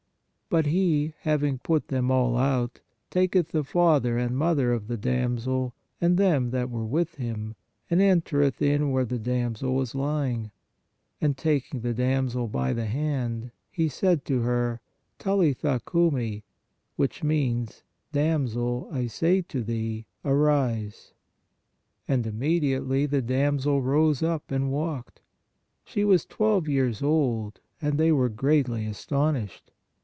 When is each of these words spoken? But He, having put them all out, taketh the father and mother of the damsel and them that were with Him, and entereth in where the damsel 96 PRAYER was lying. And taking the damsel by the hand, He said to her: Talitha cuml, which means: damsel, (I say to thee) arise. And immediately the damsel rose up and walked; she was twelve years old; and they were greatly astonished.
But 0.49 0.65
He, 0.65 1.13
having 1.21 1.59
put 1.59 1.87
them 1.87 2.11
all 2.11 2.35
out, 2.35 2.81
taketh 3.09 3.53
the 3.53 3.63
father 3.63 4.17
and 4.17 4.37
mother 4.37 4.73
of 4.73 4.89
the 4.89 4.97
damsel 4.97 5.73
and 6.01 6.17
them 6.17 6.49
that 6.49 6.69
were 6.69 6.83
with 6.83 7.15
Him, 7.15 7.55
and 7.89 8.01
entereth 8.01 8.61
in 8.61 8.91
where 8.91 9.05
the 9.05 9.17
damsel 9.17 9.69
96 9.69 9.69
PRAYER 9.69 9.79
was 9.79 9.95
lying. 9.95 10.51
And 11.21 11.37
taking 11.37 11.79
the 11.79 11.93
damsel 11.93 12.49
by 12.49 12.73
the 12.73 12.87
hand, 12.87 13.51
He 13.71 13.87
said 13.87 14.25
to 14.25 14.41
her: 14.41 14.81
Talitha 15.19 15.79
cuml, 15.87 16.43
which 16.97 17.23
means: 17.23 17.83
damsel, 18.11 18.89
(I 18.91 19.07
say 19.07 19.41
to 19.43 19.63
thee) 19.63 20.05
arise. 20.25 21.13
And 22.09 22.27
immediately 22.27 23.05
the 23.05 23.21
damsel 23.21 23.81
rose 23.81 24.21
up 24.21 24.51
and 24.51 24.69
walked; 24.69 25.21
she 25.85 26.03
was 26.03 26.25
twelve 26.25 26.67
years 26.67 27.01
old; 27.01 27.61
and 27.81 27.97
they 27.97 28.11
were 28.11 28.27
greatly 28.27 28.85
astonished. 28.85 29.71